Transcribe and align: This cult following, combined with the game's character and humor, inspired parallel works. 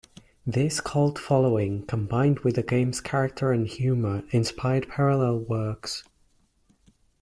This 0.47 0.79
cult 0.81 1.19
following, 1.19 1.85
combined 1.85 2.39
with 2.39 2.55
the 2.55 2.63
game's 2.63 2.99
character 2.99 3.51
and 3.51 3.67
humor, 3.67 4.23
inspired 4.31 4.89
parallel 4.89 5.41
works. 5.41 6.03